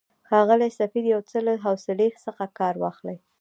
[0.27, 3.17] ښاغلی سفیر، یو څه له حوصلې څخه کار واخلئ.